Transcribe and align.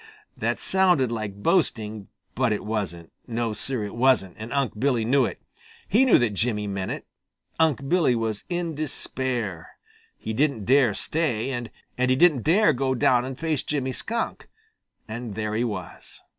That 0.35 0.57
sounded 0.57 1.11
like 1.11 1.43
boasting, 1.43 2.07
but 2.33 2.51
it 2.51 2.65
wasn't. 2.65 3.11
No, 3.27 3.53
Sir, 3.53 3.83
it 3.85 3.93
wasn't, 3.93 4.35
and 4.39 4.51
Unc' 4.51 4.79
Billy 4.79 5.05
knew 5.05 5.25
it. 5.25 5.39
He 5.87 6.05
knew 6.05 6.17
that 6.17 6.31
Jimmy 6.31 6.65
meant 6.65 6.89
it. 6.89 7.05
Unc' 7.59 7.87
Billy 7.87 8.15
was 8.15 8.43
in 8.49 8.73
despair. 8.73 9.77
He 10.17 10.33
didn't 10.33 10.65
dare 10.65 10.95
stay, 10.95 11.51
and 11.51 11.69
he 11.97 12.15
didn't 12.15 12.41
dare 12.41 12.73
go 12.73 12.95
down 12.95 13.25
and 13.25 13.37
face 13.37 13.61
Jimmy 13.61 13.91
Skunk, 13.91 14.49
and 15.07 15.35
there 15.35 15.53
he 15.53 15.63
was. 15.63 16.21